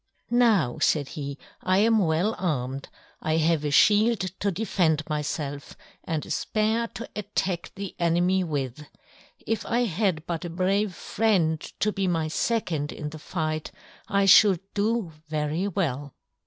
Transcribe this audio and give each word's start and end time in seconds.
"Now," 0.31 0.79
said 0.79 1.09
he, 1.09 1.37
"I 1.61 1.77
am 1.77 1.99
well 1.99 2.33
armed: 2.39 2.89
I 3.21 3.37
have 3.37 3.63
a 3.63 3.69
shield 3.69 4.21
to 4.39 4.49
defend 4.49 5.07
myself 5.07 5.77
and 6.03 6.25
a 6.25 6.31
spear 6.31 6.87
to 6.95 7.07
attack 7.15 7.71
the 7.75 7.95
enemy 7.99 8.43
with. 8.43 8.87
If 9.45 9.63
I 9.63 9.81
had 9.81 10.25
but 10.25 10.43
a 10.43 10.49
brave 10.49 10.95
friend 10.95 11.59
to 11.81 11.91
be 11.91 12.07
my 12.07 12.29
second 12.29 12.91
in 12.91 13.11
the 13.11 13.19
fight 13.19 13.71
I 14.07 14.25
should 14.25 14.61
do 14.73 15.11
very 15.29 15.67
well." 15.67 16.15